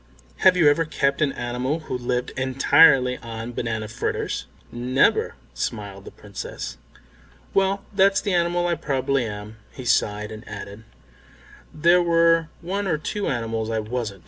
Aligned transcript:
Have 0.37 0.57
you 0.57 0.67
ever 0.67 0.83
kept 0.83 1.21
any 1.21 1.35
animal 1.35 1.81
who 1.81 1.95
lived 1.95 2.31
entirely 2.31 3.19
on 3.19 3.51
banana 3.51 3.87
fritters?" 3.87 4.47
"Never," 4.71 5.35
smiled 5.53 6.05
the 6.05 6.09
Princess. 6.11 6.77
"Well, 7.53 7.85
that's 7.93 8.19
the 8.19 8.33
animal 8.33 8.65
I 8.65 8.73
probably 8.73 9.25
am." 9.27 9.57
He 9.71 9.85
sighed 9.85 10.31
and 10.31 10.43
added, 10.49 10.85
"There 11.71 12.01
were 12.01 12.49
one 12.61 12.87
or 12.87 12.97
two 12.97 13.27
animals 13.27 13.69
I 13.69 13.77
wasn't." 13.77 14.19